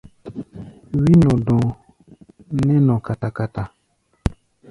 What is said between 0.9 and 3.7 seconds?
Wí-nɔ-dɔ̧ɔ̧ nɛ́ nɔ kata-kata.